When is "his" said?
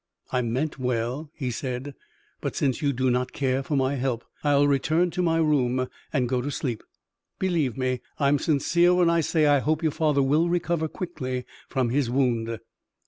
11.91-12.09